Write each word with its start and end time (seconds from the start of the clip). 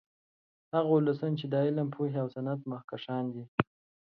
هغه 0.73 0.89
ولسونه 0.91 1.35
چې 1.39 1.45
د 1.49 1.55
علم، 1.65 1.87
پوهې 1.95 2.17
او 2.23 2.27
صنعت 2.35 2.61
مخکښان 2.71 3.25
دي 3.33 3.43